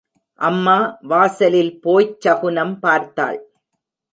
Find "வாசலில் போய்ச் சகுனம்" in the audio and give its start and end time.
1.01-2.75